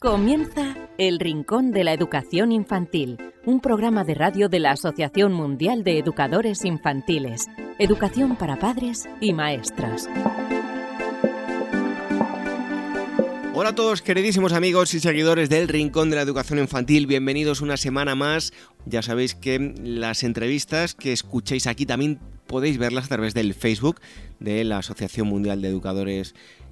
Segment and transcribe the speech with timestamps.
[0.00, 5.82] Comienza El Rincón de la Educación Infantil, un programa de radio de la Asociación Mundial
[5.82, 7.46] de Educadores Infantiles,
[7.80, 10.08] Educación para Padres y Maestras.
[13.54, 17.76] Hola a todos, queridísimos amigos y seguidores del Rincón de la Educación Infantil, bienvenidos una
[17.76, 18.52] semana más.
[18.86, 24.00] Ya sabéis que las entrevistas que escuchéis aquí también podéis verlas a través del Facebook
[24.38, 26.67] de la Asociación Mundial de Educadores infantiles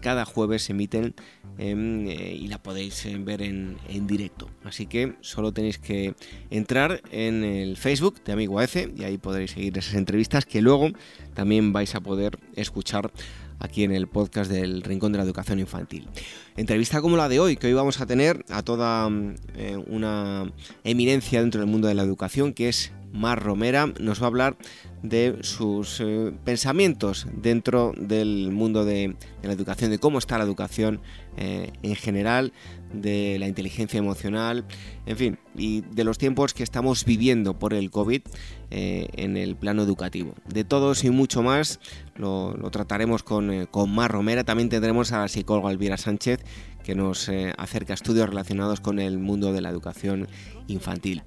[0.00, 1.14] cada jueves se emiten
[1.58, 4.48] em, eh, y la podéis eh, ver en, directo.
[4.64, 6.14] Así que solo tenéis que
[6.50, 10.90] entrar en el Facebook de Amigo AF y ahí podréis seguir esas entrevistas que luego
[11.34, 13.10] también vais a poder escuchar
[13.58, 16.08] aquí en el podcast del Rincón de la Educación Infantil.
[16.56, 19.08] Entrevista como la de hoy, que hoy vamos a tener a toda
[19.56, 20.52] eh, una
[20.84, 24.56] eminencia dentro del mundo de la educación, que es Mar Romera, nos va a hablar
[25.02, 31.00] de sus eh, pensamientos dentro del mundo de, la educación, de cómo está la educación
[31.36, 32.52] eh, en general,
[32.92, 34.64] de la inteligencia emocional,
[35.06, 38.22] en fin, y de los tiempos que estamos viviendo por el COVID
[38.70, 40.34] eh, en el plano educativo.
[40.46, 41.80] De todos y mucho más
[42.16, 44.44] lo, trataremos con, con, Mar Romera.
[44.44, 46.40] También tendremos a la psicóloga Elvira Sánchez
[46.84, 50.26] que nos acerca a estudios relacionados con el mundo de la educación
[50.68, 51.22] infantil.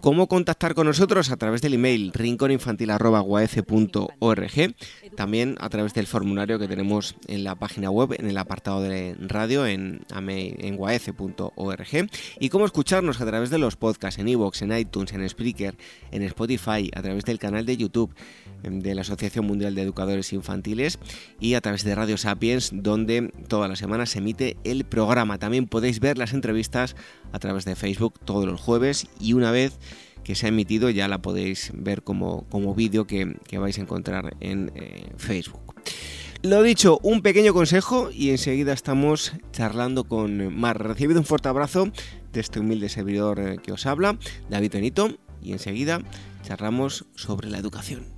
[0.00, 1.30] ¿Cómo contactar con nosotros?
[1.30, 4.74] A través del email rinconinfantil.org,
[5.16, 9.16] también a través del formulario que tenemos en la página web, en el apartado de
[9.18, 10.78] radio, en, en
[12.38, 15.76] y cómo escucharnos a través de los podcasts en iVoox, en iTunes, en Spreaker,
[16.12, 18.14] en Spotify, a través del canal de YouTube
[18.62, 20.98] de la Asociación Mundial de Educadores Infantiles
[21.40, 25.38] y a través de Radio Sapiens, donde todas las semanas se emite el programa.
[25.38, 26.96] También podéis ver las entrevistas
[27.32, 29.78] a través de Facebook todos los jueves y una vez
[30.24, 34.36] que se ha emitido ya la podéis ver como, como vídeo que, vais a encontrar
[34.40, 35.74] en eh, Facebook.
[36.42, 40.80] Lo dicho, un pequeño consejo y enseguida estamos charlando con Mar.
[40.80, 41.90] Recibido un fuerte abrazo
[42.32, 45.08] de este humilde servidor eh, que os habla, David Benito,
[45.42, 46.00] y enseguida
[46.42, 48.17] charlamos sobre la educación.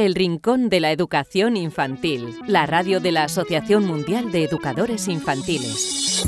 [0.00, 6.24] El Rincón de la Educación Infantil, la radio de la Asociación Mundial de Educadores Infantiles.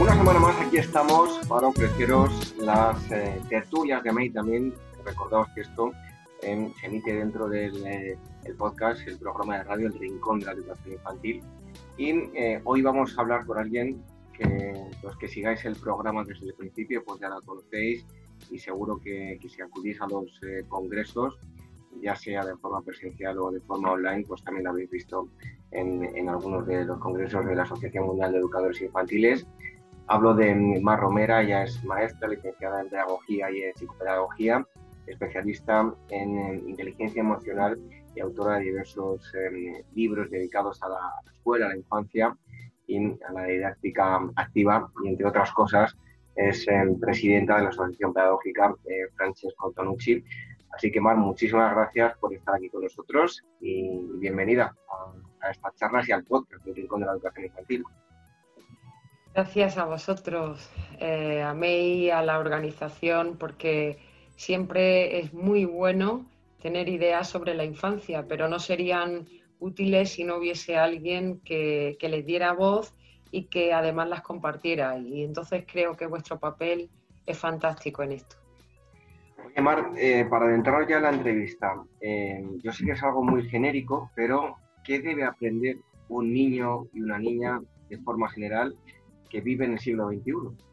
[0.00, 4.74] Una semana más aquí estamos para ofreceros las eh, tertulias de May también.
[5.04, 5.92] Recordaos que esto
[6.42, 8.18] em, se emite dentro del eh,
[8.58, 11.44] podcast, el programa de radio El Rincón de la Educación Infantil
[11.98, 14.00] y eh, hoy vamos a hablar con alguien
[14.32, 14.72] que
[15.02, 18.06] los que sigáis el programa desde el principio, pues ya la conocéis
[18.50, 21.36] y seguro que, si acudís a los eh, congresos,
[22.00, 25.28] ya sea de forma presencial o de forma online, pues también lo habéis visto
[25.72, 29.44] en, en, algunos de los congresos de la Asociación Mundial de Educadores Infantiles.
[30.06, 34.64] Hablo de Mar Romera, ella es maestra, licenciada en Pedagogía y en Psicopedagogía,
[35.08, 37.76] especialista en inteligencia emocional
[38.18, 42.36] y autora de diversos em, libros dedicados a la escuela, a la infancia
[42.86, 45.96] y a la didáctica activa y entre otras cosas
[46.34, 46.66] es
[47.00, 50.22] presidenta de la Asociación Pedagógica eh, Francesco Tonucci.
[50.72, 54.72] Así que Mar, muchísimas gracias por estar aquí con nosotros y bienvenida
[55.40, 57.84] a, estas charlas y al podcast del Rincón de la Educación Infantil.
[59.34, 63.98] Gracias a vosotros, eh, a mí, a la organización, porque
[64.36, 66.26] siempre es muy bueno
[66.60, 69.26] tener ideas sobre la infancia, pero no serían
[69.60, 72.94] útiles si no hubiese alguien que, les diera voz
[73.30, 74.98] y que además las compartiera.
[74.98, 76.90] Y entonces creo que vuestro papel
[77.26, 78.36] es fantástico en esto.
[79.44, 83.22] Oye, Mar, eh, para adentrar ya en la entrevista, eh, yo sé que es algo
[83.22, 85.76] muy genérico, pero ¿qué debe aprender
[86.08, 88.76] un niño y una niña de forma general
[89.30, 90.67] que vive en el siglo XXI?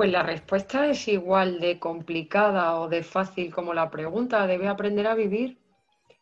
[0.00, 4.46] Pues la respuesta es igual de complicada o de fácil como la pregunta.
[4.46, 5.58] Debe aprender a vivir,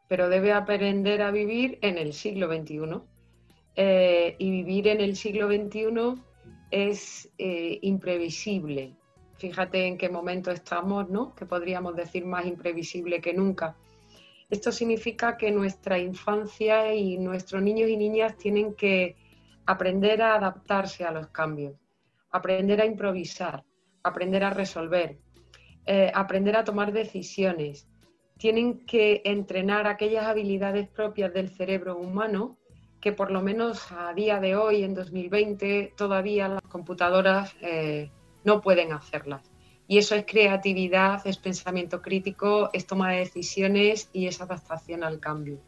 [0.09, 3.01] pero debe aprender a vivir en el siglo XXI.
[3.77, 6.21] Eh, y vivir en el siglo XXI
[6.73, 8.97] es eh, imprevisible.
[9.37, 11.37] Fíjate en qué momento estamos, ¿no?
[11.37, 13.77] Que podríamos decir más imprevisible que nunca.
[14.51, 19.15] Esto significa que nuestra infancia y nuestros niños y niñas tienen que
[19.67, 21.77] aprender a adaptarse a los cambios
[22.31, 23.65] aprender a improvisar,
[24.09, 25.19] aprender a resolver,
[25.87, 27.89] eh, aprender a tomar decisiones.
[28.39, 32.59] Tienen que entrenar aquellas habilidades propias del cerebro humano
[33.01, 38.11] que por lo menos a día de hoy, en 2020, todavía las computadoras eh,
[38.45, 39.43] no pueden hacerlas.
[39.87, 45.21] Y eso es creatividad, es pensamiento crítico, es toma de decisiones y es adaptación al
[45.21, 45.59] cambio.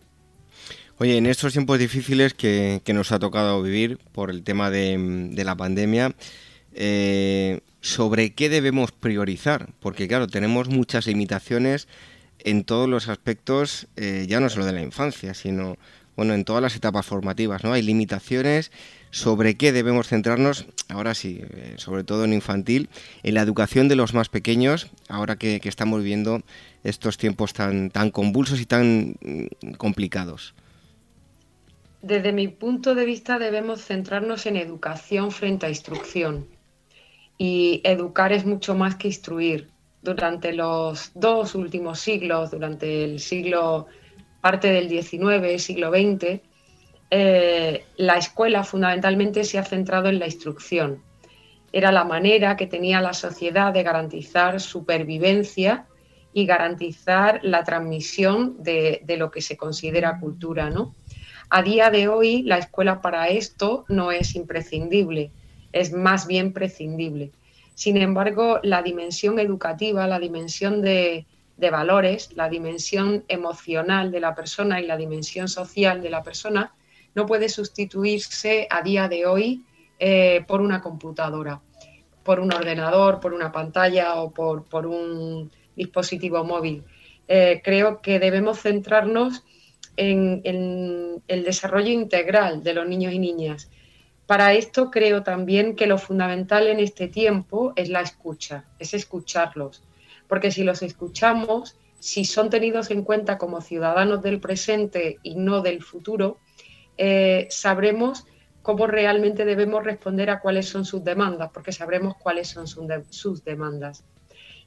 [0.99, 5.45] Oye, en estos tiempos difíciles que, nos ha tocado vivir por el tema de, de
[5.45, 6.15] la pandemia,
[6.75, 11.89] eh, sobre qué debemos priorizar, porque claro, tenemos muchas limitaciones
[12.39, 15.77] en todos los aspectos, eh, ya no solo de la infancia, sino
[16.17, 17.73] bueno, en todas las etapas formativas, ¿no?
[17.73, 18.73] Hay limitaciones
[19.11, 22.91] sobre qué debemos centrarnos, ahora sí, eh, sobre todo en infantil,
[23.23, 26.43] en la educación de los más pequeños, ahora que, que estamos viviendo
[26.85, 30.55] estos tiempos tan, tan convulsos y tan mm, complicados.
[32.03, 36.47] Desde mi punto de vista debemos centrarnos en educación frente a instrucción
[37.43, 39.71] y educar es mucho más que instruir.
[40.03, 43.87] Durante los dos últimos siglos, durante el siglo,
[44.43, 46.43] parte del XIX, siglo XX,
[47.11, 51.03] eh, la escuela fundamentalmente se ha centrado en la instrucción.
[51.73, 55.87] Era la manera que tenía la sociedad de garantizar supervivencia
[56.35, 60.69] y garantizar la transmisión de, de, lo que se considera cultura.
[60.69, 60.95] ¿no?
[61.49, 65.33] A día de hoy, la escuela para esto no es imprescindible
[65.73, 67.31] es más bien prescindible.
[67.75, 71.27] Sin embargo, la dimensión educativa, la dimensión de,
[71.59, 76.75] valores, la dimensión emocional de la persona y la dimensión social de la persona
[77.15, 79.65] no puede sustituirse a día de hoy
[79.99, 81.61] eh, por una computadora,
[82.23, 86.85] por un ordenador, por una pantalla o por, un dispositivo móvil.
[87.29, 89.45] Eh, creo que debemos centrarnos
[89.97, 93.71] en el desarrollo integral de los niños y niñas
[94.31, 99.83] para esto creo también que lo fundamental en este tiempo es la escucha, es escucharlos,
[100.29, 105.63] porque si los escuchamos, si son tenidos en cuenta como ciudadanos del presente y no
[105.63, 106.39] del futuro,
[106.97, 108.25] eh, sabremos
[108.63, 114.05] cómo realmente debemos responder a cuáles son sus demandas, porque sabremos cuáles son sus demandas.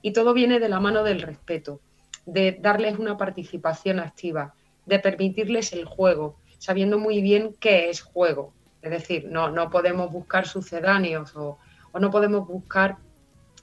[0.02, 1.80] Y todo viene de la mano del respeto,
[2.26, 8.54] de darles una participación activa, de permitirles el juego, sabiendo muy bien qué es juego,
[8.84, 11.58] es decir, no, no podemos buscar sucedáneos o,
[11.98, 12.98] no podemos buscar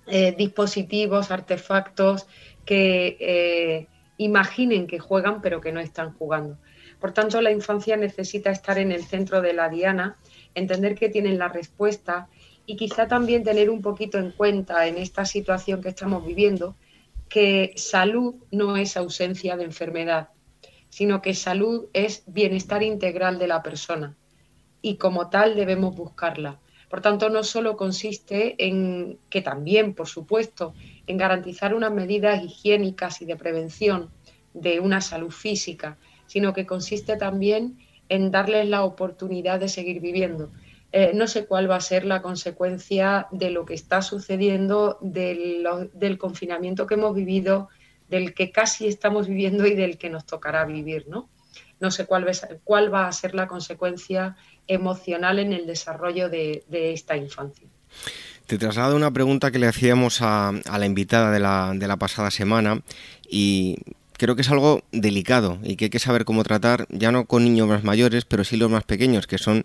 [0.07, 2.27] eh, dispositivos, artefactos
[2.65, 3.87] que eh,
[4.17, 6.59] imaginen que juegan pero que no están jugando.
[7.01, 10.17] Por tanto, la infancia necesita estar en el centro de la diana,
[10.55, 12.29] entender que tienen la respuesta
[12.65, 16.77] y quizá también tener un poquito en cuenta en esta situación que estamos viviendo
[17.29, 20.31] que salud no es ausencia de enfermedad,
[20.89, 24.17] sino que salud es bienestar integral de la persona
[24.83, 26.59] y como tal debemos buscarla.
[26.89, 30.75] Por tanto, no solo consiste en, que también, por supuesto,
[31.07, 34.11] en garantizar unas medidas higiénicas y de prevención
[34.55, 40.51] de una salud física, sino que consiste también en darles la oportunidad de seguir viviendo.
[40.93, 46.19] Eh, no sé cuál va a ser la consecuencia de lo que está sucediendo, del,
[46.19, 47.69] confinamiento que hemos vivido,
[48.09, 51.29] del que casi estamos viviendo y del que nos tocará vivir, ¿no?
[51.81, 52.27] No sé cuál,
[52.65, 57.67] cuál va a ser la consecuencia emocional en el desarrollo de, esta infancia.
[58.47, 62.83] Te traslado una pregunta que le hacíamos a, la invitada de la, pasada semana
[63.29, 63.79] y
[64.13, 67.45] creo que es algo delicado y que hay que saber cómo tratar, ya no con
[67.45, 69.65] niños más mayores, pero sí los más pequeños, que son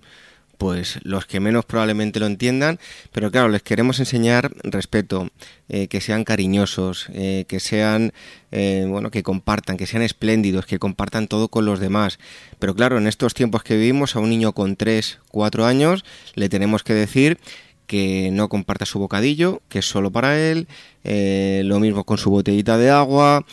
[0.57, 2.79] pues los que menos probablemente lo entiendan,
[3.11, 5.29] pero claro, les queremos enseñar respeto,
[5.69, 8.13] eh, que sean cariñosos, eh, que sean,
[8.51, 12.19] eh, bueno, que compartan, que sean espléndidos, que compartan todo con los demás.
[12.59, 16.49] Pero claro, en estos tiempos que vivimos, a un niño con 3, 4 años, le
[16.49, 17.39] tenemos que decir
[17.87, 20.67] que no comparta su bocadillo, que es solo para él,
[21.03, 23.45] lo mismo con su botellita de agua,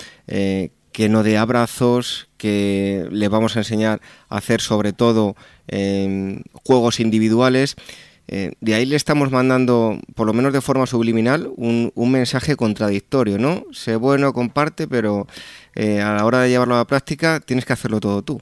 [1.08, 5.36] no dé abrazos, que le vamos a enseñar a hacer sobre todo
[5.68, 7.76] em, juegos individuales.
[8.28, 13.38] Eh, de ahí le estamos mandando, por lo menos de forma subliminal, un, mensaje contradictorio,
[13.38, 13.64] ¿no?
[13.72, 15.26] Sé bueno, comparte, pero
[15.74, 18.40] eh, a la hora de llevarlo a la práctica tienes que hacerlo todo tú.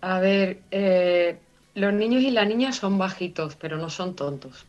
[0.00, 1.38] A ver, eh,
[1.74, 4.66] los niños y las niñas son bajitos, pero no son tontos.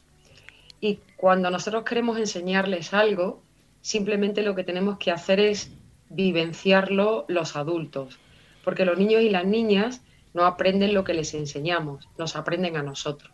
[0.82, 3.42] Y cuando nosotros queremos enseñarles algo,
[3.88, 5.72] simplemente lo que tenemos que hacer es
[6.10, 8.20] vivenciarlo los adultos,
[8.66, 10.02] porque los niños y las niñas
[10.34, 13.32] no aprenden lo que les enseñamos, nos aprenden a nosotros.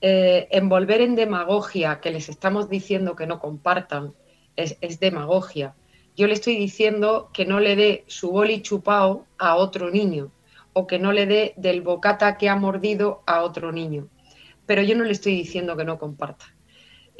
[0.00, 4.12] Eh, envolver en demagogia que les estamos diciendo que no compartan
[4.56, 5.76] es, demagogia.
[6.16, 10.32] Yo le estoy diciendo que no le dé su boli chupao a otro niño
[10.72, 14.08] o que no le dé del bocata que ha mordido a otro niño.
[14.66, 16.46] Pero yo no le estoy diciendo que no comparta.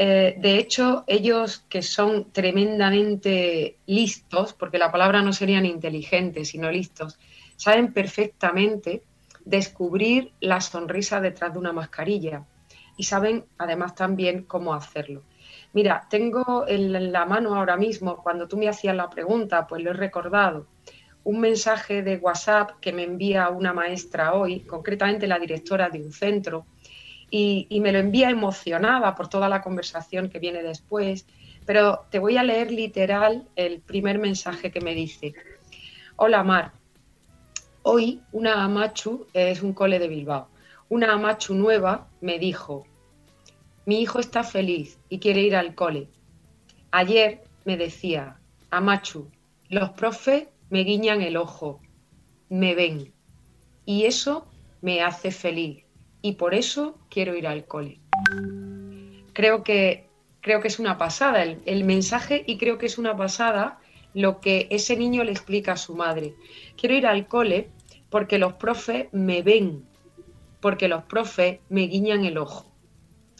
[0.02, 6.70] Eh, de hecho, ellos que son tremendamente listos, porque la palabra no serían inteligentes, sino
[6.70, 7.18] listos,
[7.56, 9.02] saben perfectamente
[9.44, 12.46] descubrir la sonrisa detrás de una mascarilla
[12.96, 15.22] y saben además también cómo hacerlo.
[15.74, 19.90] Mira, tengo en la mano ahora mismo, cuando tú me hacías la pregunta, pues lo
[19.90, 20.66] he recordado,
[21.24, 26.12] un mensaje de WhatsApp que me envía una maestra hoy, concretamente la directora de un
[26.12, 26.64] centro,
[27.30, 31.26] y, me lo envía emocionada por toda la conversación que viene después,
[31.64, 35.34] pero te voy a leer literal el primer mensaje que me dice.
[36.16, 36.72] Hola Mar,
[37.82, 40.48] hoy una Amachu, es un cole de Bilbao,
[40.88, 42.86] una Amachu nueva me dijo,
[43.86, 46.08] mi hijo está feliz y quiere ir al cole.
[46.90, 48.38] Ayer me decía,
[48.70, 49.30] Amachu,
[49.68, 51.80] los profes me guiñan el ojo,
[52.48, 53.12] me ven
[53.86, 54.46] y eso
[54.82, 55.84] me hace feliz
[56.22, 58.00] y por eso quiero ir al cole.
[59.32, 60.08] Creo que,
[60.40, 63.78] creo que es una pasada el, el mensaje y creo que es una pasada
[64.14, 66.34] lo que ese niño le explica a su madre.
[66.76, 67.70] Quiero ir al cole
[68.10, 69.84] porque los profes me ven,
[70.60, 72.70] porque los profes me guiñan el ojo.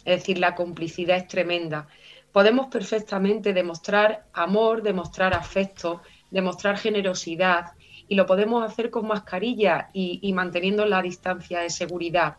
[0.05, 1.87] Es decir, la complicidad es tremenda.
[2.31, 7.73] Podemos perfectamente demostrar amor, demostrar afecto, demostrar generosidad
[8.07, 12.37] y lo podemos hacer con mascarilla y, y manteniendo la distancia de seguridad.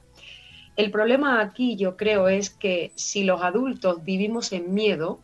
[0.76, 5.20] El problema aquí yo creo es que si los adultos vivimos en miedo,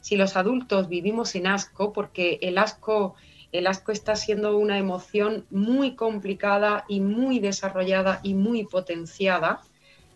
[0.00, 3.16] si los adultos vivimos en asco, porque el asco,
[3.50, 9.62] el asco está siendo una emoción muy complicada y muy desarrollada y muy potenciada,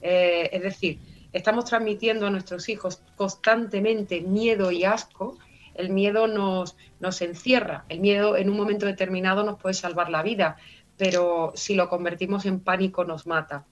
[0.00, 1.00] eh, es decir,
[1.32, 5.38] estamos transmitiendo a nuestros hijos constantemente miedo y asco,
[5.75, 10.23] el miedo nos, nos encierra, el miedo en un momento determinado nos puede salvar la
[10.23, 10.56] vida,
[10.97, 13.64] pero si lo convertimos en pánico nos mata.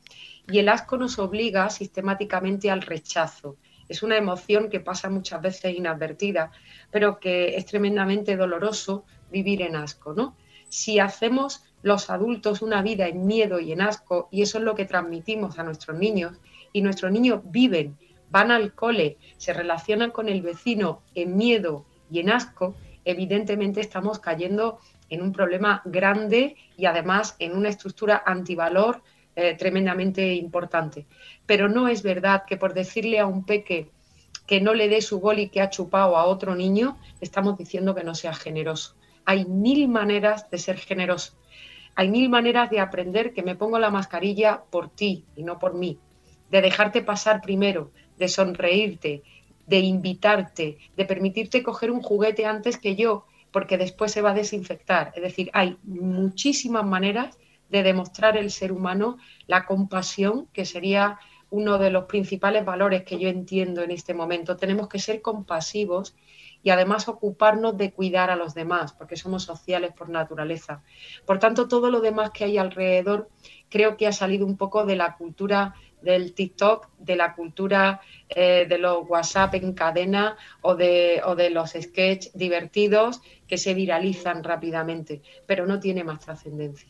[0.49, 3.57] Y el asco nos obliga sistemáticamente al rechazo.
[3.89, 6.51] Es una emoción que pasa muchas veces inadvertida,
[6.91, 10.37] pero que es tremendamente doloroso vivir en asco, ¿no?
[10.69, 14.75] Si hacemos los adultos una vida en miedo y en asco, y eso es lo
[14.75, 16.39] que transmitimos a nuestros niños,
[16.73, 17.97] y nuestros niños viven,
[18.31, 22.75] van al cole, se relacionan con el vecino en miedo y en asco,
[23.05, 29.03] evidentemente estamos cayendo en un problema grande y además en una estructura antivalor
[29.37, 31.07] eh, tremendamente importante.
[31.45, 33.91] Pero no es verdad que por decirle a un peque
[34.47, 38.03] que no le dé su y que ha chupado a otro niño, estamos diciendo que
[38.03, 38.95] no sea generoso.
[39.27, 41.35] Hay mil maneras de ser generoso.
[41.97, 45.75] Hay mil maneras de aprender que me pongo la mascarilla por ti y no por
[45.75, 45.99] mí.
[46.51, 49.23] De dejarte pasar primero, de sonreírte,
[49.67, 54.35] de invitarte, de permitirte coger un juguete antes que yo, porque después se va a
[54.35, 55.13] desinfectar.
[55.17, 57.37] Es decir, hay muchísimas maneras
[57.69, 61.19] de demostrar el ser humano la compasión, que sería
[61.51, 64.57] uno de los principales valores que yo entiendo en este momento.
[64.57, 66.17] Tenemos que ser compasivos
[66.63, 70.83] y además ocuparnos de cuidar a los demás, porque somos sociales por naturaleza.
[71.25, 73.29] Por tanto, todo lo demás que hay alrededor
[73.69, 78.67] creo que ha salido un poco de la cultura del TikTok, de la cultura eh,
[78.69, 84.45] de los WhatsApp en cadena o de, o de los sketches divertidos que se viralizan
[84.45, 86.89] rápidamente, pero no tiene más trascendencia.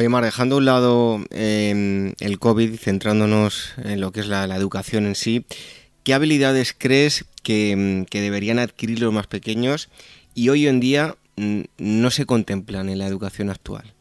[0.00, 4.46] Oye, Mar, dejando a un lado em, el COVID, centrándonos en lo que es la,
[4.56, 5.44] educación en sí,
[6.04, 9.90] ¿qué habilidades crees que, em, que, deberían adquirir los más pequeños
[10.34, 13.92] y hoy en día mm, no se contemplan en la educación actual?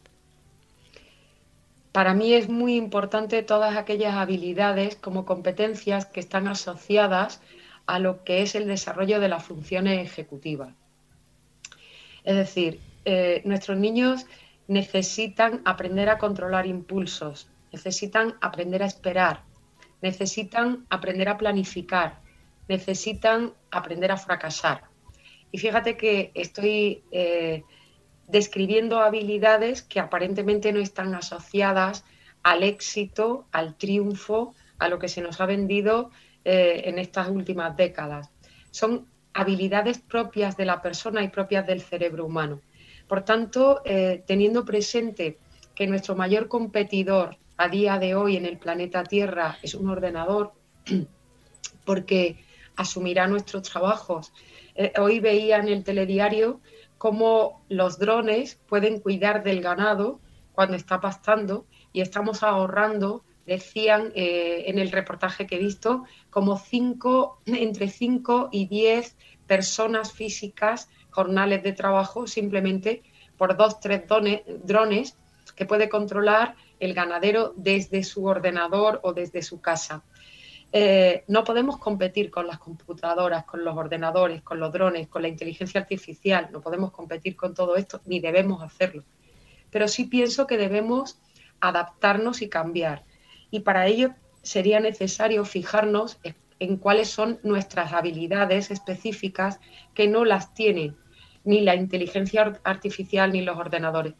[1.91, 7.41] Para mí es muy importante todas aquellas habilidades como competencias que están asociadas
[7.87, 10.73] a lo que es el desarrollo de las funciones ejecutivas.
[12.23, 14.25] Es decir, eh, nuestros niños
[14.69, 19.43] necesitan aprender a controlar impulsos, necesitan aprender a esperar,
[20.01, 22.21] necesitan aprender a planificar,
[22.67, 24.83] necesitan aprender a fracasar.
[25.51, 27.63] Y fíjate que estoy eh,
[28.27, 32.05] describiendo habilidades que aparentemente no están asociadas
[32.43, 36.11] al éxito, al triunfo, a lo que se nos ha vendido
[36.45, 38.29] eh, en estas últimas décadas.
[38.69, 42.61] Son habilidades propias de la persona y propias del cerebro humano.
[43.09, 45.39] Por tanto, eh, teniendo presente
[45.73, 50.53] que nuestro mayor competidor a día de hoy en el planeta Tierra es un ordenador,
[51.85, 52.37] porque
[52.75, 54.31] asumirá nuestros trabajos.
[54.75, 56.61] Eh, hoy veía en el telediario
[56.99, 60.19] cómo los drones pueden cuidar del ganado
[60.53, 66.59] cuando está pastando y estamos ahorrando, decían eh, en el reportaje que he visto, como
[66.59, 73.03] cinco, entre 5 y 10 personas físicas, jornales de trabajo, simplemente
[73.37, 74.03] por dos, tres
[74.63, 75.17] drones
[75.55, 80.03] que puede controlar el ganadero desde su ordenador o desde su casa.
[80.71, 85.27] Eh, no podemos competir con las computadoras, con los ordenadores, con los drones, con la
[85.27, 89.03] inteligencia artificial, no podemos competir con todo esto, ni debemos hacerlo.
[89.71, 91.19] Pero sí pienso que debemos
[91.59, 93.03] adaptarnos y cambiar.
[93.51, 94.13] Y para ello
[94.43, 96.19] sería necesario fijarnos
[96.59, 99.59] en cuáles son nuestras habilidades específicas
[99.93, 100.95] que no las tienen
[101.43, 104.13] ni la inteligencia artificial ni los ordenadores.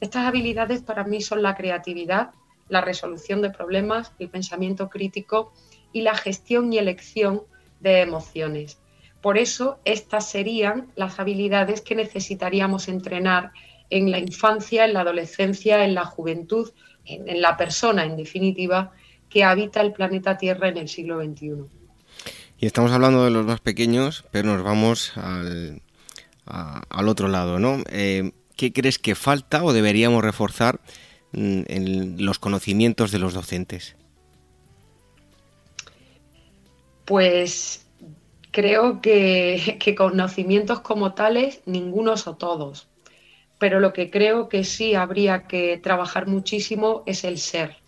[0.00, 2.30] Estas habilidades para mí son la creatividad,
[2.68, 5.52] la resolución de problemas, el pensamiento crítico
[5.92, 7.42] y la gestión y elección
[7.80, 8.80] de emociones.
[9.20, 13.52] Por eso, estas serían las habilidades que necesitaríamos entrenar
[13.90, 16.70] en la infancia, en la adolescencia, en la juventud,
[17.04, 18.92] en, la persona, en definitiva,
[19.28, 21.79] que habita el planeta Tierra en el siglo XXI.
[22.60, 25.80] Y estamos hablando de los más pequeños, pero nos vamos al,
[26.44, 27.82] al otro lado, ¿no?
[27.90, 30.78] Eh, ¿Qué crees que falta o deberíamos reforzar
[31.32, 33.96] mm, en los conocimientos de los docentes?
[37.06, 37.86] Pues
[38.50, 42.88] creo que, conocimientos como tales, ningunos o todos.
[43.58, 47.78] Pero lo que creo que sí habría que trabajar muchísimo es el ser,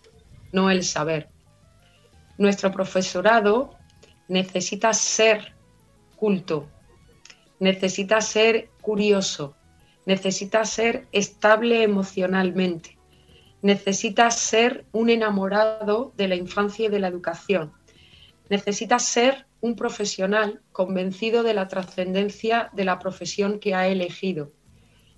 [0.51, 1.29] no el saber.
[2.39, 3.77] Nuestro profesorado
[4.27, 5.53] necesita ser
[6.15, 6.67] culto,
[7.59, 9.55] necesita ser curioso,
[10.05, 12.97] necesita ser estable emocionalmente,
[13.61, 17.73] necesita ser un enamorado de la infancia y de la educación.
[18.49, 24.51] Necesita ser un profesional convencido de la trascendencia de la profesión que ha elegido.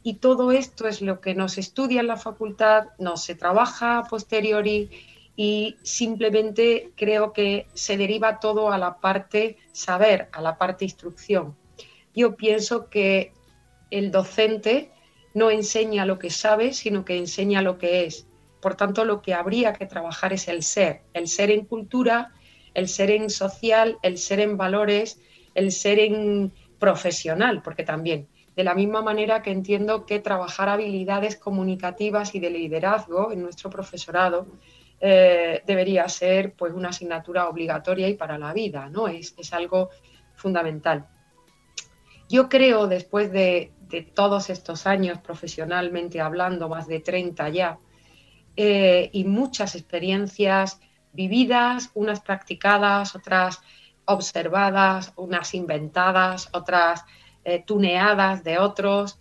[0.03, 4.03] Y todo esto es lo que nos estudia en la facultad, no se trabaja a
[4.03, 4.91] posteriori
[5.35, 11.55] y simplemente creo que se deriva todo a la parte saber, a la parte instrucción.
[12.13, 13.33] Yo pienso que
[13.91, 14.91] el docente
[15.33, 18.27] no enseña lo que sabe, sino que enseña lo que es.
[18.61, 22.33] Por tanto, lo que habría que trabajar es el ser, el ser en cultura,
[22.73, 25.19] el ser en social, el ser en valores,
[25.53, 31.35] el ser en profesional, porque también, de la misma manera que entiendo que trabajar habilidades
[31.35, 34.47] comunicativas y de liderazgo en nuestro profesorado
[34.99, 39.07] eh, debería ser pues una asignatura obligatoria y para la vida, ¿no?
[39.07, 39.89] Es, algo
[40.35, 41.07] fundamental.
[42.29, 43.71] Yo creo, después de,
[44.13, 47.79] todos estos años profesionalmente hablando, más de 30 ya,
[48.57, 50.81] eh, y muchas experiencias
[51.13, 53.61] vividas, unas practicadas, otras
[54.05, 57.05] observadas, unas inventadas, otras
[57.43, 59.19] eh, tuneadas de otros.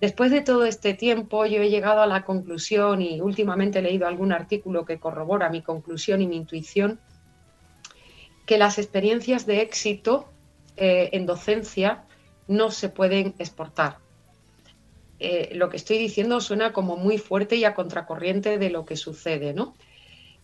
[0.00, 4.06] Después de todo este tiempo, yo he llegado a la conclusión y últimamente he leído
[4.06, 7.00] algún artículo que corrobora mi conclusión y mi intuición,
[8.46, 10.32] que las experiencias de éxito
[10.76, 12.04] eh, en docencia
[12.48, 13.98] no se pueden exportar.
[15.18, 18.96] Eh, lo que estoy diciendo suena como muy fuerte y a contracorriente de lo que
[18.96, 19.74] sucede, ¿no?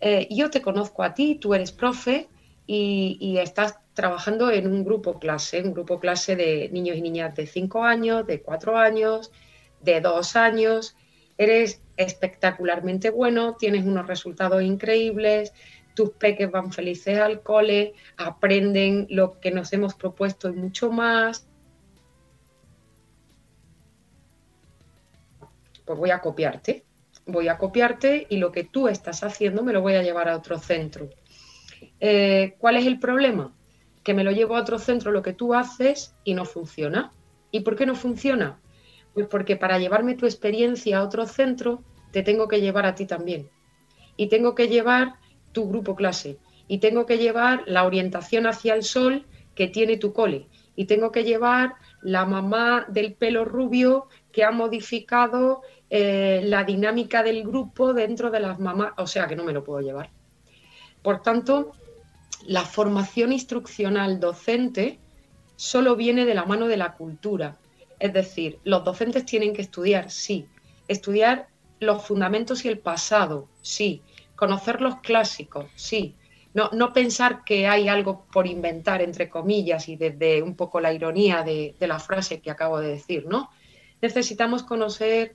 [0.01, 2.29] Eh, yo te conozco a ti, tú eres profe
[2.67, 7.47] y, estás trabajando en un grupo clase, un grupo clase de niños y niñas de
[7.47, 9.33] 5 años, de 4 años,
[9.81, 10.97] de 2 años.
[11.39, 15.53] Eres espectacularmente bueno, tienes unos resultados increíbles,
[15.95, 21.49] tus peques van felices al cole, aprenden lo que nos hemos propuesto y mucho más.
[25.87, 26.85] Pues voy a copiarte
[27.27, 30.37] voy a copiarte y lo que tú estás haciendo me lo voy a llevar a
[30.37, 31.11] otro centro.
[31.99, 33.56] Eh, ¿Cuál es el problema?
[34.07, 37.11] Que me lo llevo a otro centro lo que tú haces y no funciona.
[37.51, 38.61] ¿Y por qué no funciona?
[39.15, 43.05] Pues porque para llevarme tu experiencia a otro centro, te tengo que llevar a ti
[43.05, 43.51] también.
[44.17, 45.15] Y tengo que llevar
[45.51, 46.39] tu grupo clase.
[46.69, 50.47] Y tengo que llevar la orientación hacia el sol que tiene tu cole.
[50.77, 57.25] Y tengo que llevar la mamá del pelo rubio que ha modificado eh, la dinámica
[57.25, 58.93] del grupo dentro de las mamás.
[58.99, 60.11] O sea que no me lo puedo llevar.
[61.03, 61.73] Por tanto,
[62.47, 64.99] la formación instruccional docente
[65.57, 67.57] solo viene de la mano de la cultura
[67.99, 70.47] es decir, los docentes tienen que estudiar, sí.
[70.89, 71.49] Estudiar
[71.81, 74.03] los fundamentos y el pasado, sí.
[74.35, 76.15] Conocer los clásicos, sí.
[76.53, 80.93] No, no pensar que hay algo por inventar, entre comillas, y desde un poco la
[80.93, 83.51] ironía de, la frase que acabo de decir, ¿no?
[84.01, 85.35] Necesitamos conocer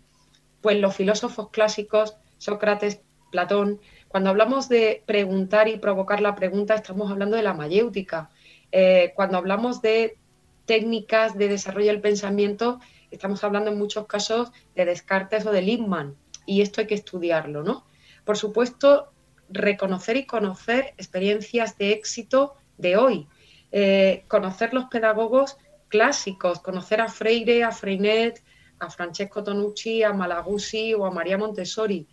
[0.61, 3.79] pues, los filósofos clásicos, Sócrates, Platón.
[4.07, 8.29] Cuando hablamos de preguntar y provocar la pregunta, estamos hablando de la mayéutica.
[8.71, 10.17] Eh, cuando hablamos de
[10.65, 16.15] técnicas de desarrollo del pensamiento, estamos hablando en muchos casos de Descartes o de Lippmann,
[16.45, 17.85] y esto hay que estudiarlo, ¿no?
[18.25, 19.11] Por supuesto,
[19.49, 23.27] reconocer y conocer experiencias de éxito de hoy,
[23.71, 28.43] eh, conocer los pedagogos clásicos, conocer a Freire, a Freinet,
[28.79, 32.07] a Francesco Tonucci, a Malaguzzi o a María Montessori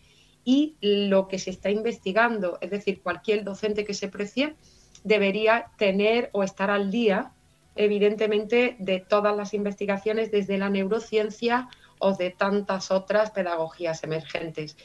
[0.48, 4.54] y lo que se está investigando, es decir, cualquier docente que se precie
[5.04, 7.32] debería tener o estar al día
[7.78, 11.68] evidentemente, de todas las investigaciones desde la neurociencia
[12.00, 14.76] o de tantas otras pedagogías emergentes.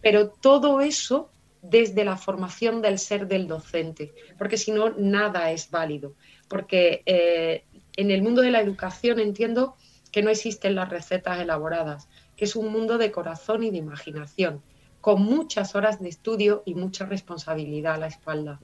[0.00, 1.28] Pero todo eso
[1.60, 6.14] desde la formación del ser del docente, porque si no, nada es válido.
[6.48, 7.64] Porque eh,
[7.96, 9.74] en el mundo de la educación entiendo
[10.12, 14.62] que no existen las recetas elaboradas, que es un mundo de corazón y de imaginación,
[15.06, 18.58] con muchas horas de estudio y mucha responsabilidad a la espalda.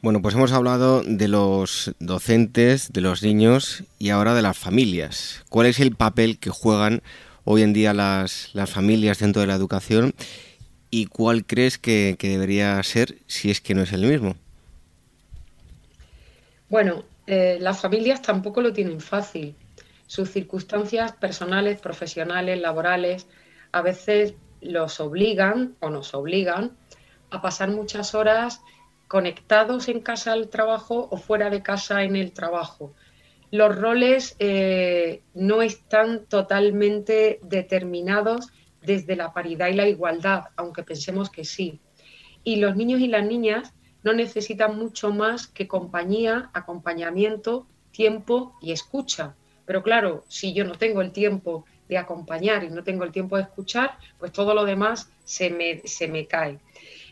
[0.00, 5.44] Bueno, pues hemos hablado de los docentes, de los niños y ahora de las familias.
[5.50, 7.02] ¿Cuál es el papel que juegan
[7.44, 10.14] hoy en día las, familias dentro de la educación
[10.90, 14.34] y cuál crees que, debería ser si es que no es el mismo?
[16.70, 19.54] Bueno, eh, las familias tampoco lo tienen fácil.
[20.06, 23.26] Sus circunstancias personales, profesionales, laborales,
[23.72, 26.76] a veces los obligan o nos obligan
[27.30, 28.62] a pasar muchas horas
[29.06, 32.92] conectados en casa al trabajo o fuera de casa en el trabajo.
[33.50, 38.48] Los roles eh, no están totalmente determinados
[38.82, 41.80] desde la paridad y la igualdad, aunque pensemos que sí.
[42.44, 43.72] Y los niños y las niñas
[44.04, 49.34] no necesitan mucho más que compañía, acompañamiento, tiempo y escucha.
[49.64, 53.36] Pero claro, si yo no tengo el tiempo de acompañar y no tengo el tiempo
[53.36, 56.58] de escuchar, pues todo lo demás se me, se me cae.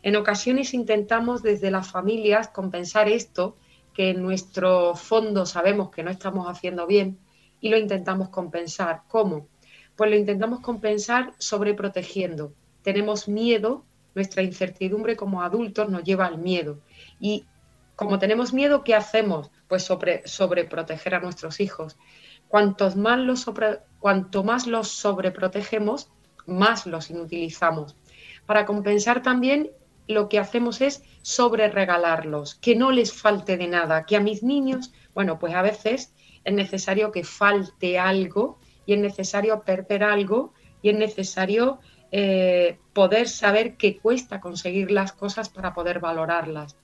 [0.02, 3.56] En ocasiones intentamos desde las familias compensar esto,
[3.94, 7.18] que en nuestro fondo sabemos que no estamos haciendo bien,
[7.60, 9.02] y lo intentamos compensar.
[9.08, 9.48] ¿Cómo?
[9.96, 12.52] Pues lo intentamos compensar sobreprotegiendo.
[12.82, 13.84] Tenemos miedo,
[14.14, 16.80] nuestra incertidumbre como adultos nos lleva al miedo.
[17.18, 17.46] Y
[17.96, 19.50] como tenemos miedo, ¿qué hacemos?
[19.68, 21.96] Pues sobre, sobreproteger a nuestros hijos.
[22.48, 23.44] Cuantos más los
[23.98, 26.10] cuanto más los sobreprotegemos,
[26.46, 27.96] más los inutilizamos.
[28.46, 29.70] Para compensar también
[30.06, 34.42] lo que hacemos es sobre regalarlos, que no les falte de nada, que a mis
[34.42, 40.52] niños, bueno, pues a veces es necesario que falte algo y es necesario perder algo
[40.82, 41.80] y es necesario
[42.12, 46.76] eh, poder saber qué cuesta conseguir las cosas para poder valorarlas.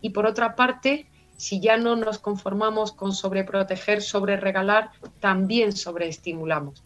[0.00, 6.84] Y por otra parte, si ya no nos conformamos con sobreproteger, sobre regalar, también sobreestimulamos.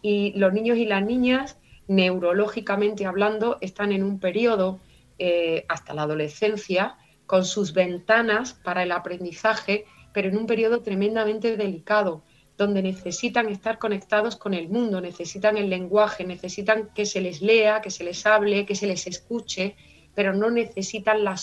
[0.00, 4.80] Y los niños y las niñas, neurológicamente hablando, están en un periodo
[5.18, 9.84] eh, hasta la adolescencia, con sus ventanas para el aprendizaje,
[10.14, 12.22] pero en un periodo tremendamente delicado,
[12.56, 17.82] donde necesitan estar conectados con el mundo, necesitan el lenguaje, necesitan que se les lea,
[17.82, 19.76] que se les hable, que se les escuche,
[20.14, 21.36] pero no necesitan la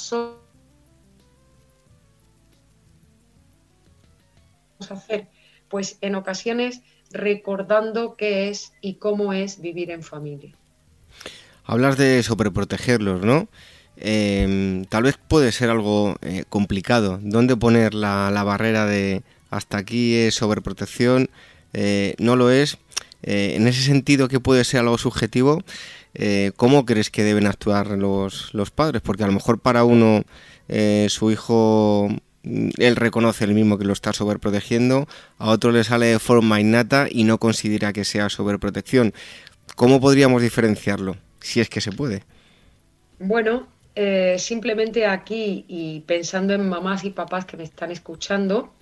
[4.89, 5.27] hacer?
[5.69, 10.55] Pues en ocasiones recordando qué es y cómo es vivir en familia.
[11.63, 13.47] Hablas de sobreprotegerlos, ¿no?
[13.97, 17.19] Em, tal vez puede ser algo eh, complicado.
[17.21, 21.29] ¿Dónde poner la, barrera de hasta aquí es sobreprotección?
[21.73, 22.77] Eh, no lo es.
[23.23, 25.63] Eh, en ese sentido que puede ser algo subjetivo,
[26.55, 29.01] ¿cómo crees que deben actuar los, los, padres?
[29.03, 30.23] Porque a lo mejor para uno
[31.09, 32.09] su hijo,
[32.77, 35.07] él reconoce el mismo que lo está sobreprotegiendo,
[35.37, 39.13] a otro le sale de forma innata y no considera que sea sobreprotección.
[39.75, 41.17] ¿Cómo podríamos diferenciarlo?
[41.47, 42.23] si es que se puede.
[43.19, 48.73] Bueno, eh, simplemente aquí y pensando en mamás y papás que me están escuchando,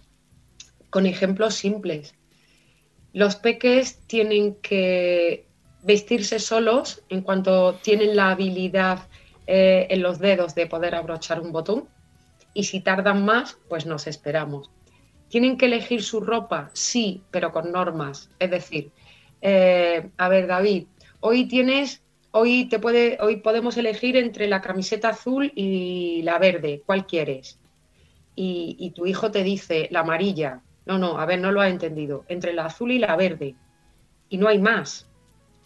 [0.89, 2.15] con ejemplos simples.
[3.13, 5.45] Los peques tienen que
[5.83, 9.07] vestirse solos en cuanto tienen la habilidad
[9.47, 11.87] eh, en los dedos de poder abrochar un botón
[12.55, 14.71] y si tardan más, pues nos esperamos.
[15.27, 16.71] ¿Tienen que elegir su ropa?
[16.73, 18.31] Sí, pero con normas.
[18.39, 18.91] Es decir,
[19.41, 20.85] eh, a ver, David,
[21.19, 26.81] hoy tienes, hoy te puede, hoy podemos elegir entre la camiseta azul y la verde.
[26.85, 27.59] ¿Cuál quieres?
[28.35, 30.61] Y, y tu hijo te dice la amarilla.
[30.85, 32.23] No, no, a ver, no lo ha entendido.
[32.29, 33.55] Entre la azul y la verde.
[34.29, 35.09] Y no hay más.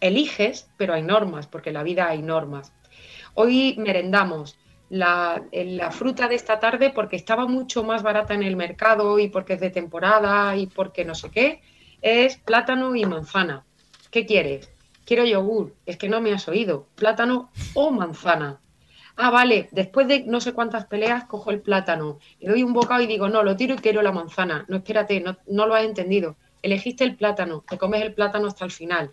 [0.02, 2.73] Eliges, pero hay normas, porque en la vida hay normas.
[3.36, 4.58] Hoy merendamos
[4.89, 5.41] la,
[5.91, 9.60] fruta de esta tarde porque estaba mucho más barata en el mercado y porque es
[9.60, 11.62] de temporada y porque no sé qué,
[12.02, 13.63] es plátano y manzana.
[14.12, 14.71] ¿Qué quieres?
[15.06, 15.75] Quiero yogur.
[15.86, 16.88] Es que no me has oído.
[16.95, 18.60] Plátano o manzana.
[19.15, 23.02] Ah, vale, después de no sé cuántas peleas cojo el plátano, le doy un bocado
[23.02, 24.65] y digo, no, lo tiro y quiero la manzana.
[24.69, 26.38] No, espérate, no, no lo has entendido.
[26.62, 29.12] Elegiste el plátano, te comes el plátano hasta el final.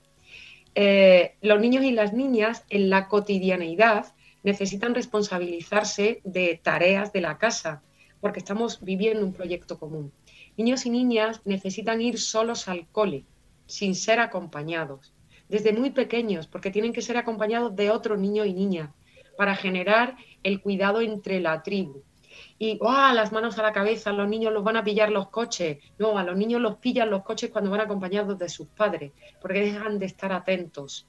[0.77, 4.13] Eh, los niños y las niñas en la cotidianeidad
[4.47, 7.83] necesitan responsabilizarse de tareas de la casa,
[8.21, 10.13] porque estamos viviendo un proyecto común.
[10.57, 13.25] Niños y niñas necesitan ir solos al cole,
[13.67, 15.13] sin ser acompañados,
[15.49, 18.95] desde muy pequeños, porque tienen que ser acompañados de otro niño y niña,
[19.37, 22.05] para generar el cuidado entre la tribu.
[22.57, 25.79] Y ¡oh, las manos a la cabeza, los niños los van a pillar los coches.
[25.99, 29.11] No, a los niños los pillan los coches cuando van acompañados de sus padres,
[29.43, 31.09] porque dejan de estar atentos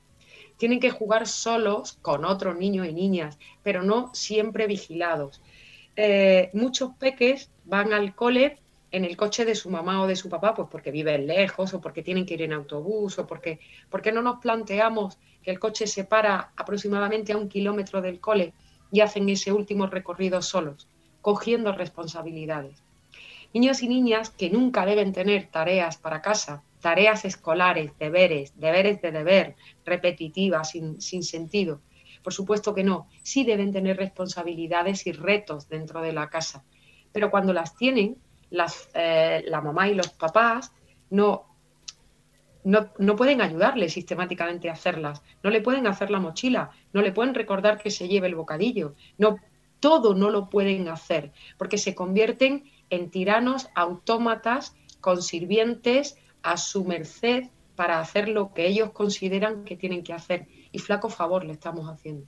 [0.57, 5.41] tienen que jugar solos con otros niños y niñas, pero no siempre vigilados.
[5.95, 8.57] Eh, muchos peques van al cole
[8.91, 11.81] en el coche de su mamá o de su papá, pues porque viven lejos o
[11.81, 15.87] porque tienen que ir en autobús o porque, porque no nos planteamos que el coche
[15.87, 18.53] se para aproximadamente a un kilómetro del cole
[18.91, 20.87] y hacen ese último recorrido solos,
[21.21, 22.81] cogiendo responsabilidades.
[23.53, 29.11] Niños y niñas que nunca deben tener tareas para casa, tareas escolares, deberes, deberes de
[29.11, 31.81] deber, repetitivas, sin, sentido.
[32.23, 36.63] Por supuesto que no, sí deben tener responsabilidades y retos dentro de la casa,
[37.11, 38.15] pero cuando las tienen,
[38.93, 40.71] eh, la mamá y los papás
[41.09, 41.57] no,
[42.63, 47.11] no, no, pueden ayudarle sistemáticamente a hacerlas, no le pueden hacer la mochila, no le
[47.11, 49.39] pueden recordar que se lleve el bocadillo, no,
[49.81, 56.85] todo no lo pueden hacer, porque se convierten en tiranos autómatas, con sirvientes, a su
[56.85, 60.47] merced para hacer lo que ellos consideran que tienen que hacer.
[60.71, 62.25] Y flaco favor le estamos haciendo.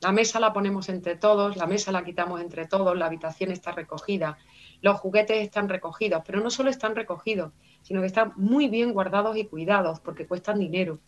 [0.00, 3.70] La mesa la ponemos entre todos, la mesa la quitamos entre todos, la habitación está
[3.70, 4.36] recogida,
[4.80, 9.36] los juguetes están recogidos, pero no solo están recogidos, sino que están muy bien guardados
[9.36, 10.98] y cuidados porque cuestan dinero.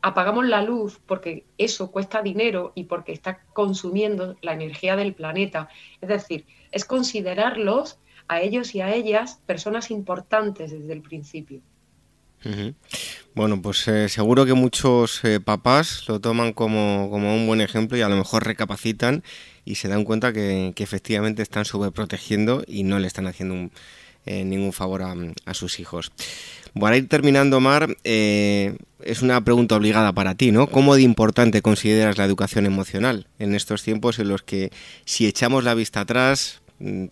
[0.00, 5.68] Apagamos la luz porque eso cuesta dinero y porque está consumiendo la energía del planeta.
[6.00, 11.60] Es decir, es considerarlos a ellos y a ellas personas importantes desde el principio.
[13.34, 18.02] Bueno, pues eh, seguro que muchos eh, papás lo toman como, un buen ejemplo y
[18.02, 19.24] a lo mejor recapacitan
[19.64, 23.70] y se dan cuenta que, efectivamente están sobreprotegiendo y no le están haciendo
[24.26, 26.12] eh, ningún favor a, sus hijos.
[26.78, 30.66] Para ir terminando, Mar, es una pregunta obligada para ti, ¿no?
[30.66, 34.70] ¿Cómo de importante consideras la educación emocional en estos tiempos en los que
[35.04, 36.62] si echamos la vista atrás,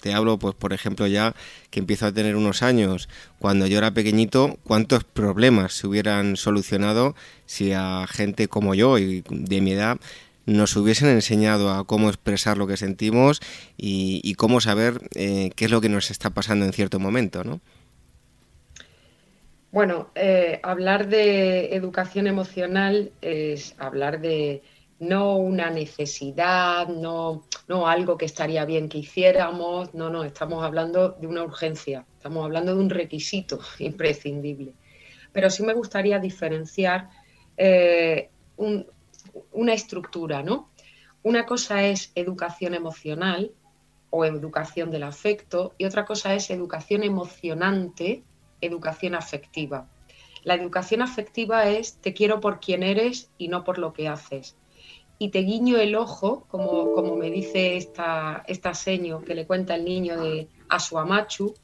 [0.01, 1.35] te hablo, pues por ejemplo, ya
[1.71, 7.15] que empiezo a tener unos años, cuando yo era pequeñito, cuántos problemas se hubieran solucionado
[7.47, 9.99] si a gente como yo y de mi edad
[10.45, 13.41] nos hubiesen enseñado a cómo expresar lo que sentimos
[13.77, 17.61] y, cómo saber eh, qué es lo que nos está pasando en cierto momento, ¿no?
[19.71, 24.63] Bueno, eh, hablar de educación emocional es hablar de,
[25.03, 31.09] no una necesidad, no, no algo que estaría bien que hiciéramos, no, no, estamos hablando
[31.11, 34.75] de una urgencia, estamos hablando de un requisito imprescindible.
[35.33, 37.11] Pero sí me gustaría diferenciar
[37.57, 38.31] eh,
[39.51, 40.71] una estructura, ¿no?
[41.25, 43.51] Una cosa es educación emocional
[44.11, 48.23] o educación del afecto y otra cosa es educación emocionante,
[48.61, 49.89] educación afectiva.
[50.45, 54.57] La educación afectiva es te quiero por quien eres y no por lo que haces
[55.23, 58.73] y te guiño el ojo, como, como me dice esta, esta
[59.25, 61.55] que le cuenta el niño de, a su amachu,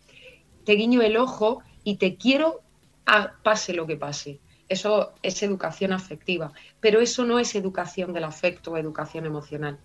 [0.65, 2.61] te guiño el ojo y te quiero
[3.05, 4.39] a, pase lo que pase.
[4.69, 9.81] Eso es educación afectiva, pero eso no es educación del afecto o educación emocional.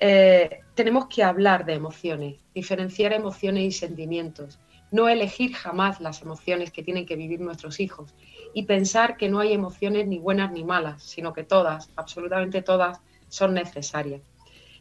[0.00, 4.58] Eh, tenemos que hablar de emociones, diferenciar emociones y sentimientos,
[4.90, 8.12] no elegir jamás las emociones que tienen que vivir nuestros hijos
[8.58, 13.00] y pensar que no hay emociones ni buenas ni malas, sino que todas, absolutamente todas,
[13.28, 14.20] son necesarias.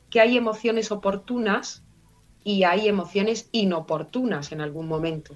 [0.10, 1.84] Que hay emociones oportunas
[2.44, 5.36] y hay emociones inoportunas en algún momento.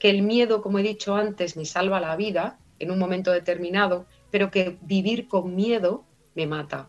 [0.00, 4.06] que el miedo, como he dicho antes, me salva la vida en un momento determinado,
[4.32, 6.02] pero que vivir con miedo
[6.34, 6.88] me mata.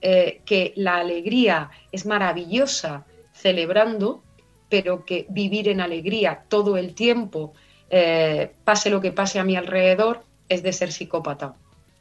[0.00, 4.22] Eh, que la alegría es maravillosa celebrando,
[4.70, 7.52] pero que vivir en alegría todo el tiempo,
[7.90, 11.54] eh, pase lo que pase a mi alrededor, es de ser psicópata.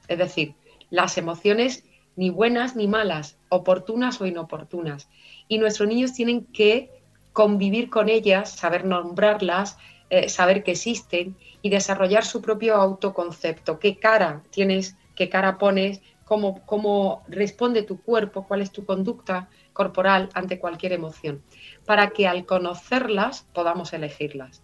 [0.07, 0.55] Es decir,
[0.89, 1.83] las emociones
[2.15, 5.09] ni buenas ni malas, oportunas o inoportunas.
[5.47, 6.91] Y nuestros niños tienen que
[7.31, 9.77] convivir con ellas, saber nombrarlas,
[10.09, 13.79] eh, saber que existen y desarrollar su propio autoconcepto.
[13.79, 14.95] ¿Qué cara tienes?
[15.15, 16.01] ¿Qué cara pones?
[16.25, 18.45] Cómo, cómo responde tu cuerpo?
[18.47, 21.41] ¿Cuál es tu conducta corporal ante cualquier emoción?
[21.85, 24.61] Para que al conocerlas podamos elegirlas.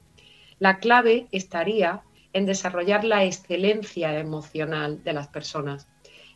[0.59, 5.87] La clave estaría en desarrollar la excelencia emocional de las personas.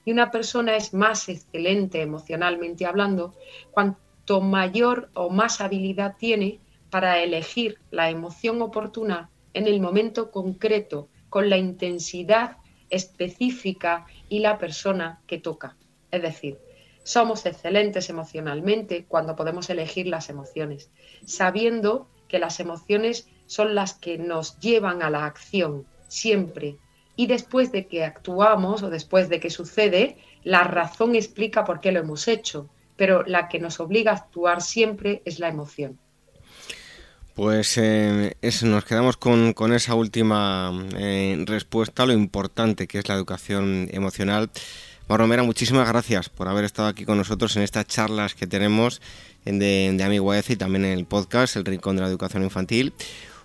[0.05, 3.35] Y una persona es más excelente emocionalmente hablando
[3.71, 6.59] cuanto mayor o más habilidad tiene
[6.89, 12.57] para elegir la emoción oportuna en el momento concreto, con la intensidad
[12.89, 15.75] específica y la persona que toca.
[16.11, 16.59] Es decir,
[17.03, 20.91] somos excelentes emocionalmente cuando podemos elegir las emociones,
[21.25, 26.77] sabiendo que las emociones son las que nos llevan a la acción, siempre.
[27.15, 31.91] Y después de que actuamos o después de que sucede, la razón explica por qué
[31.91, 35.99] lo hemos hecho, pero la que nos obliga a actuar siempre es la emoción.
[37.35, 43.87] Pues eh, nos quedamos con, esa última eh, respuesta, lo importante que es la educación
[43.91, 44.49] emocional.
[45.07, 48.99] Romera, muchísimas gracias por haber estado aquí con nosotros en estas charlas que tenemos
[49.45, 52.93] de, de Amigo y también en el podcast El Rincón de la Educación Infantil.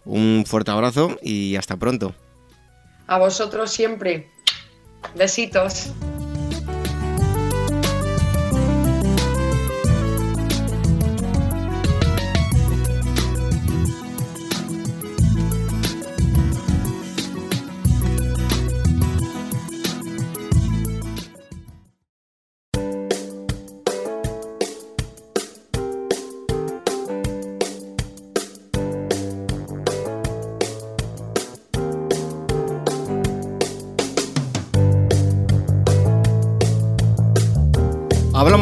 [0.09, 2.15] Un fuerte abrazo y hasta pronto.
[3.07, 4.31] A vosotros siempre.
[5.15, 5.93] Besitos.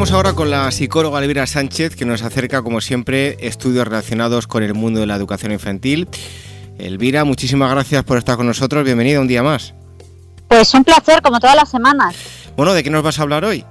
[0.07, 4.63] Hablamos ahora con la psicóloga Elvira Sánchez, que nos acerca, como siempre, estudios relacionados con
[4.63, 6.07] el mundo de la educación infantil.
[6.77, 8.85] Elvira, muchísimas gracias por estar con nosotros.
[8.85, 9.73] Bienvenida un día más.
[10.47, 12.15] Pues un placer, como todas las semanas.
[12.55, 13.65] Bueno, ¿de qué nos vas a hablar hoy?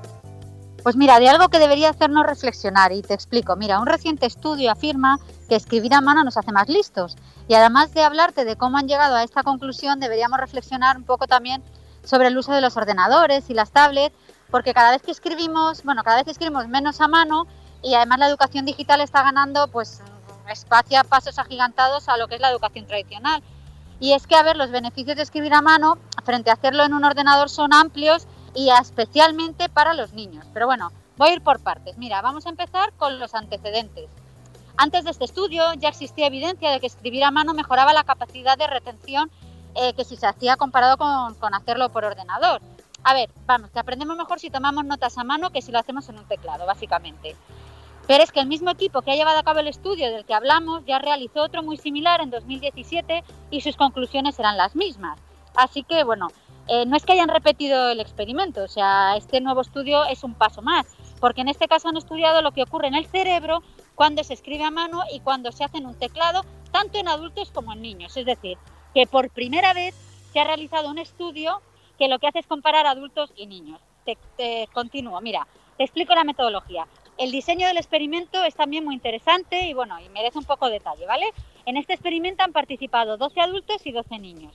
[0.83, 3.57] Pues mira, de algo que debería hacernos reflexionar y te explico.
[3.57, 5.18] Mira, un reciente estudio afirma
[5.49, 7.16] que escribir a mano nos hace más listos.
[7.49, 11.27] Y además de hablarte de cómo han llegado a esta conclusión, deberíamos reflexionar un poco
[11.27, 11.62] también
[12.05, 14.14] sobre el uso de los ordenadores y las tablets
[14.50, 17.46] porque cada vez que escribimos, bueno, cada vez escribimos menos a mano
[17.82, 20.02] y además la educación digital está ganando pues
[20.48, 23.42] espacio a pasos agigantados a lo que es la educación tradicional.
[23.98, 26.92] Y es que, a ver, los beneficios de escribir a mano frente a hacerlo en
[26.92, 30.44] un ordenador son amplios y especialmente para los niños.
[30.52, 31.96] Pero bueno, voy a ir por partes.
[31.96, 34.09] Mira, vamos a empezar con los antecedentes.
[34.76, 38.59] Antes de este estudio ya existía evidencia de que escribir a mano mejoraba la capacidad
[38.59, 39.30] de retención
[39.74, 42.61] eh, que si se hacía comparado con, con hacerlo por ordenador.
[43.09, 46.09] A ver, vamos, que aprendemos mejor si tomamos notas a mano que si lo hacemos
[46.09, 47.37] en un teclado, básicamente.
[48.09, 50.35] Pero es que el mismo equipo que ha llevado a cabo el estudio del que
[50.35, 55.21] hablamos ya realizó otro muy similar en 2017 y sus conclusiones eran las mismas.
[55.55, 56.33] Así que, bueno,
[56.66, 60.35] eh, no es que hayan repetido el experimento, o sea, este nuevo estudio es un
[60.35, 60.87] paso más,
[61.21, 63.62] porque en este caso han estudiado lo que ocurre en el cerebro
[63.95, 67.53] cuando se escribe a mano y cuando se hace en un teclado, tanto en adultos
[67.53, 68.16] como en niños.
[68.16, 68.59] Es decir,
[68.95, 69.95] que por primera vez
[70.33, 71.62] se ha realizado un estudio
[71.98, 73.80] que lo que hace es comparar adultos y niños.
[74.04, 76.87] Te, continúo, mira, te explico la metodología.
[77.18, 80.74] El diseño del experimento es también muy interesante y bueno, y merece un poco de
[80.74, 81.26] detalle, ¿vale?
[81.64, 84.52] En este experimento han participado 12 adultos y 12 niños.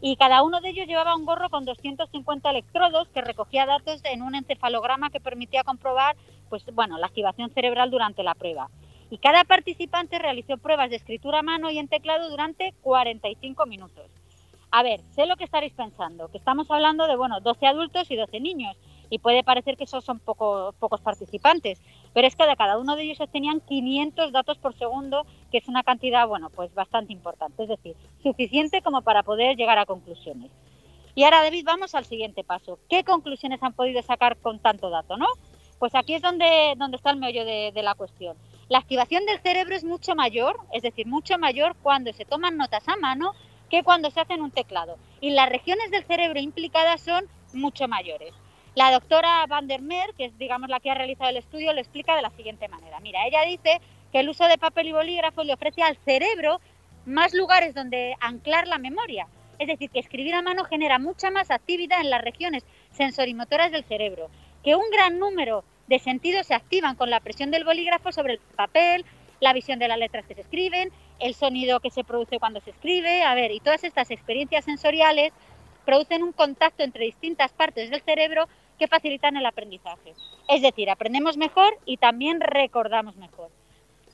[0.00, 4.22] Y cada uno de ellos llevaba un gorro con 250 electrodos que recogía datos en
[4.22, 6.16] un encefalograma que permitía comprobar
[6.48, 8.70] pues, bueno, la activación cerebral durante la prueba.
[9.10, 14.10] Y cada participante realizó pruebas de escritura a mano y en teclado durante 45 minutos.
[14.76, 18.16] A ver, sé lo que estaréis pensando, que estamos hablando de, bueno, 12 adultos y
[18.16, 18.76] 12 niños,
[19.08, 21.80] y puede parecer que esos son pocos participantes,
[22.12, 25.68] pero es que de cada uno de ellos tenían 500 datos por segundo, que es
[25.68, 30.50] una cantidad, bueno, pues bastante importante, es decir, suficiente como para poder llegar a conclusiones.
[31.14, 32.80] Y ahora, David, vamos al siguiente paso.
[32.90, 35.28] ¿Qué conclusiones han podido sacar con tanto dato, no?
[35.78, 38.36] Pues aquí es donde, donde está el meollo de, de la cuestión.
[38.68, 42.88] La activación del cerebro es mucho mayor, es decir, mucho mayor cuando se toman notas
[42.88, 43.34] a mano
[43.74, 44.98] que cuando se hace en un teclado.
[45.20, 48.32] Y las regiones del cerebro implicadas son mucho mayores.
[48.76, 51.80] La doctora Van der Meer, que es digamos la que ha realizado el estudio, lo
[51.80, 53.00] explica de la siguiente manera.
[53.00, 53.80] Mira, ella dice
[54.12, 56.60] que el uso de papel y bolígrafo le ofrece al cerebro
[57.04, 59.26] más lugares donde anclar la memoria.
[59.58, 63.82] Es decir, que escribir a mano genera mucha más actividad en las regiones sensorimotoras del
[63.82, 64.30] cerebro,
[64.62, 68.38] que un gran número de sentidos se activan con la presión del bolígrafo sobre el
[68.54, 69.04] papel,
[69.40, 72.70] la visión de las letras que se escriben, el sonido que se produce cuando se
[72.70, 75.32] escribe, a ver, y todas estas experiencias sensoriales
[75.84, 78.48] producen un contacto entre distintas partes del cerebro
[78.78, 80.14] que facilitan el aprendizaje.
[80.48, 83.50] Es decir, aprendemos mejor y también recordamos mejor.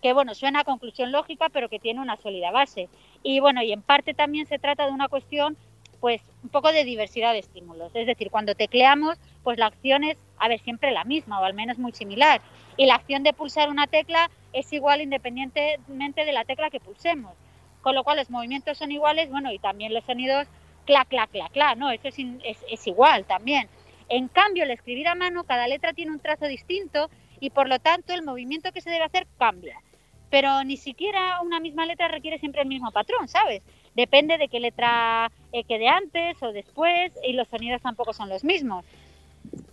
[0.03, 2.89] Que bueno, suena a conclusión lógica, pero que tiene una sólida base.
[3.23, 5.57] Y bueno, y en parte también se trata de una cuestión
[6.01, 7.95] pues un poco de diversidad de estímulos.
[7.95, 11.55] Es decir, cuando tecleamos, pues la acción es, a ver, siempre la misma o al
[11.55, 12.41] menos muy similar.
[12.77, 17.35] Y la acción de pulsar una tecla es igual independientemente de la tecla que pulsemos.
[17.83, 20.47] Con lo cual los movimientos son iguales, bueno, y también los sonidos
[20.87, 21.91] clac, clac, clac, clac, ¿no?
[21.91, 23.69] Eso es, es, es igual también.
[24.09, 27.79] En cambio, el escribir a mano, cada letra tiene un trazo distinto y por lo
[27.79, 29.81] tanto el movimiento que se debe hacer cambia.
[30.31, 33.63] Pero ni siquiera una misma letra requiere siempre el mismo patrón, ¿sabes?
[33.95, 38.45] Depende de qué letra eh, quede antes o después y los sonidos tampoco son los
[38.45, 38.85] mismos.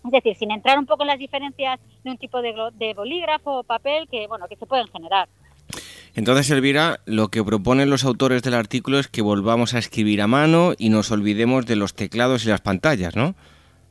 [0.06, 3.60] Es decir, sin entrar un poco en las diferencias de un tipo de, de bolígrafo
[3.60, 5.28] o papel que, bueno, que se pueden generar.
[6.16, 10.28] Entonces, Elvira, lo que proponen los autores del artículo es que volvamos a escribir a
[10.28, 13.36] mano y nos olvidemos de los teclados y las pantallas, ¿no?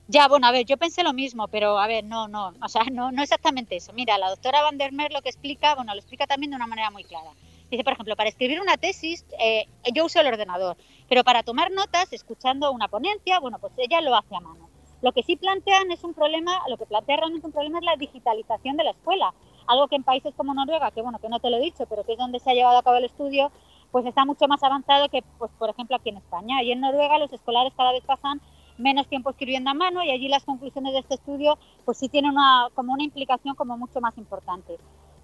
[0.09, 2.85] Ya, bueno, a ver, yo pensé lo mismo, pero a ver, no, no, o sea,
[2.93, 3.93] no, no exactamente eso.
[3.93, 6.66] Mira, la doctora Van der Meer lo que explica, bueno, lo explica también de una
[6.66, 7.31] manera muy clara.
[7.71, 10.77] Dice, por ejemplo, para escribir una tesis eh, yo uso el ordenador,
[11.09, 14.69] pero para tomar notas, escuchando una ponencia, bueno, pues ella lo hace a mano.
[15.03, 17.97] Lo que sí plantean es un problema, lo que plantea realmente un problema es la
[17.97, 19.35] digitalización de la escuela,
[19.67, 22.05] algo que en países como Noruega, que bueno, que no te lo he dicho, pero
[22.05, 23.51] que es donde se ha llevado a cabo el estudio,
[23.91, 26.62] pues está mucho más avanzado que, pues por ejemplo, aquí en España.
[26.62, 28.41] Y en Noruega los escolares cada vez pasan
[28.79, 32.33] menos tiempo escribiendo a mano y allí las conclusiones de este estudio pues sí tienen
[32.33, 34.77] una, como una implicación como mucho más importante.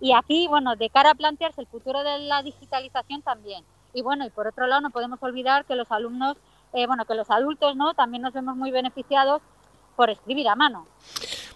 [0.03, 3.65] Y aquí, bueno, de cara a plantearse el futuro de la digitalización también.
[3.95, 6.37] Y bueno, y por otro lado no podemos olvidar que los alumnos,
[6.73, 7.95] eh, bueno, que los adultos, ¿no?
[7.95, 9.41] También nos vemos muy beneficiados
[9.95, 10.89] por escribir a mano.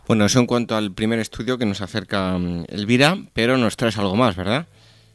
[0.06, 3.98] Bueno, eso en cuanto al primer estudio que nos acerca mm, Elvira, pero nos traes
[3.98, 4.66] algo más, ¿verdad?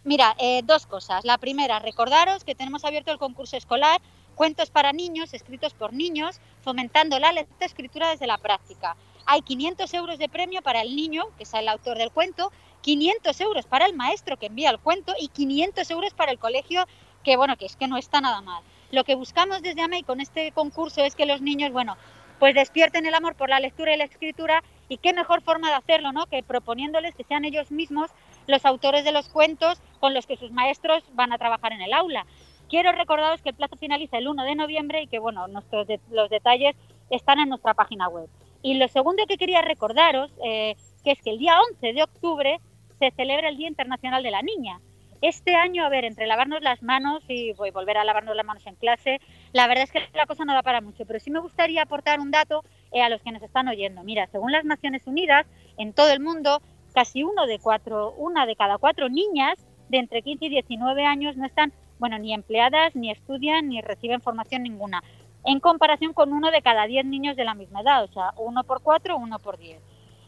[0.04, 1.24] Mira, eh, dos cosas.
[1.24, 4.02] La primera, recordaros que tenemos abierto el concurso escolar
[4.36, 8.96] Cuentos para niños escritos por niños, fomentando la lectoescritura desde la práctica.
[9.26, 12.52] Hay 500 euros de premio para el niño, que es el autor del cuento,
[12.82, 16.86] 500 euros para el maestro que envía el cuento y 500 euros para el colegio,
[17.24, 18.64] que bueno, que es que no está nada mal.
[18.92, 21.96] Lo que buscamos desde AMEI con este concurso es que los niños, bueno,
[22.40, 25.76] pues despierten el amor por la lectura y la escritura y qué mejor forma de
[25.76, 26.26] hacerlo, ¿no?
[26.26, 28.10] Que proponiéndoles que sean ellos mismos
[28.48, 31.94] los autores de los cuentos con los que sus maestros van a trabajar en el
[31.94, 32.26] aula.
[32.68, 36.30] Quiero recordaros que el plazo finaliza el 1 de noviembre y que bueno, nuestros los
[36.30, 36.76] detalles
[37.12, 38.28] están en nuestra página web.
[38.64, 42.60] Y lo segundo que quería recordaros, eh, que es que el día 11 de octubre
[43.02, 44.80] se celebra el Día Internacional de la Niña.
[45.22, 48.46] Este año, a ver, entre lavarnos las manos y voy a volver a lavarnos las
[48.46, 49.20] manos en clase,
[49.54, 52.20] la verdad es que la cosa no da para mucho, pero sí me gustaría aportar
[52.20, 54.04] un dato eh, a los que nos están oyendo.
[54.04, 55.48] Mira, según las Naciones Unidas,
[55.78, 56.62] en todo el mundo,
[56.94, 59.58] casi uno de cuatro, una de cada cuatro niñas
[59.90, 64.22] de entre 15 y 19 años no están bueno, ni empleadas, ni estudian, ni reciben
[64.22, 65.04] formación ninguna,
[65.46, 68.64] en comparación con uno de cada diez niños de la misma edad, o sea, uno
[68.64, 69.82] por cuatro, uno por diez.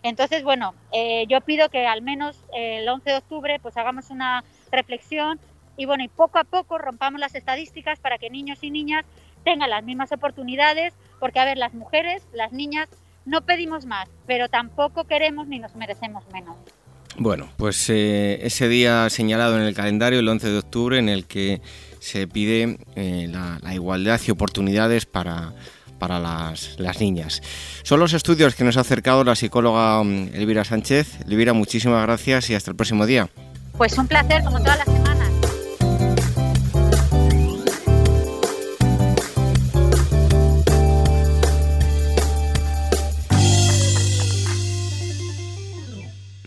[0.04, 4.44] Entonces, bueno, eh, yo pido que al menos el 11 de octubre pues hagamos una
[4.72, 5.40] reflexión
[5.78, 9.06] y bueno, y poco a poco rompamos las estadísticas para que niños y niñas
[9.44, 12.90] tengan las mismas oportunidades, porque a ver, las mujeres, las niñas,
[13.26, 16.56] no pedimos más, pero tampoco queremos ni nos merecemos menos.
[17.16, 21.26] Bueno, pues eh, ese día señalado en el calendario, el 11 de octubre, en el
[21.26, 21.62] que
[22.00, 25.54] se pide eh, la, igualdad y oportunidades para,
[26.04, 27.42] para las, las, niñas.
[27.84, 31.22] Son los estudios que nos ha acercado la psicóloga mm, Elvira Sánchez.
[31.30, 33.30] Elvira, muchísimas gracias y hasta el próximo día.
[33.78, 35.03] Pues un placer, como todas las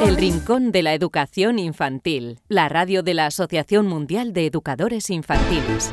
[0.00, 5.90] El Rincón de la Educación Infantil, la radio de la Asociación Mundial de Educadores Infantiles.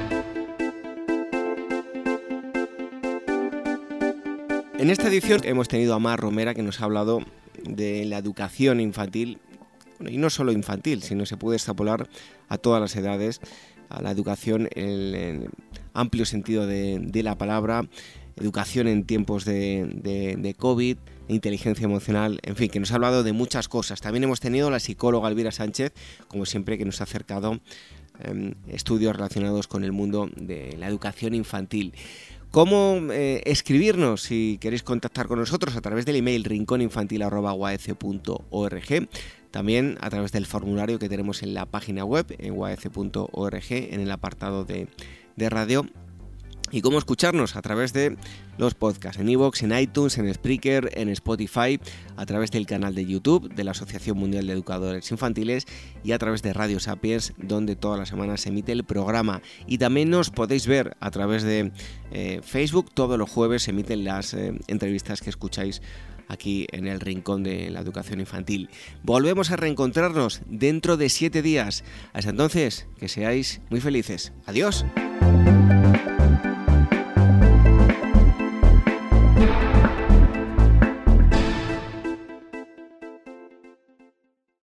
[4.78, 7.22] En esta edición hemos tenido a Mar Romera que nos ha hablado
[7.64, 9.40] de la educación infantil,
[10.06, 12.10] y no solo infantil, sino se puede extrapolar
[12.50, 13.40] a todas las edades,
[13.88, 15.50] a la educación en el
[15.94, 17.88] amplio sentido de, la palabra,
[18.36, 20.98] educación en tiempos de, de, COVID,
[21.28, 24.02] inteligencia emocional, en fin, que nos ha hablado de muchas cosas.
[24.02, 25.94] También hemos tenido la psicóloga Elvira Sánchez,
[26.28, 27.60] como siempre, que nos ha acercado
[28.20, 31.96] em, estudios relacionados con el mundo de la educación infantil.
[32.52, 39.10] ¿Cómo eh, escribirnos si queréis contactar con nosotros a través del email rincóninfantil.org?
[39.50, 44.12] También a través del formulario que tenemos en la página web, en uac.org, en el
[44.12, 44.88] apartado de
[45.50, 45.88] radio
[46.74, 48.18] y cómo escucharnos a través de
[48.58, 51.80] los podcasts en iVoox, en iTunes, en Spreaker, en Spotify,
[52.18, 55.66] a través del canal de YouTube de la Asociación Mundial de Educadores Infantiles
[56.04, 59.42] y a través de Radio Sapiens, donde todas las semanas se emite el programa.
[59.68, 61.72] Y también nos podéis ver a través de
[62.12, 65.82] eh, Facebook, todos los jueves se emiten las eh, entrevistas que escucháis
[66.28, 68.70] aquí en el rincón de la educación infantil.
[69.04, 71.84] Volvemos a reencontrarnos dentro de siete días.
[72.14, 74.34] Hasta entonces, que seáis muy felices.
[74.48, 74.86] Adiós.